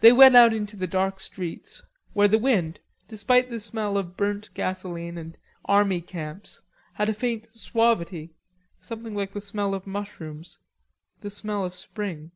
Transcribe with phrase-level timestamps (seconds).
[0.00, 1.84] They went out into the dark streets,
[2.14, 6.62] where the wind, despite the smell of burnt gasolene and army camps,
[6.94, 8.34] had a faint suavity,
[8.80, 10.58] something like the smell of mushrooms;
[11.20, 12.32] the smell of spring.